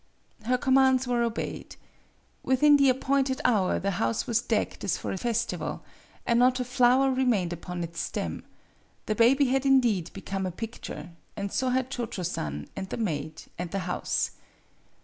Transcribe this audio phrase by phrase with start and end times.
[0.45, 1.75] HER commands were obeyed.
[2.41, 5.83] Within the appointed hour the house was decked as for a festival,
[6.25, 8.43] and not a flower remained upon its stem.
[9.05, 12.97] The baby had indeed become a picture; and so had Cho Cho San and the
[12.97, 14.31] maid and the house.